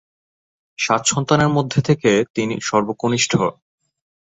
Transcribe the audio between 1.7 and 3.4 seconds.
থেকে তিনি সর্বকনিষ্ঠ।